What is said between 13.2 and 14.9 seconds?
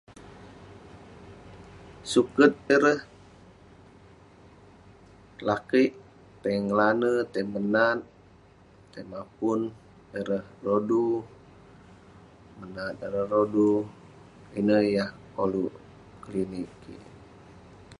rodu ineh